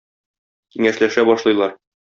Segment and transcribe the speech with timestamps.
[0.77, 1.81] Киңәшләшә башлыйлар.